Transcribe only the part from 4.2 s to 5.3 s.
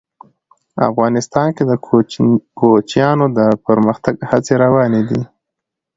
هڅې روانې دي.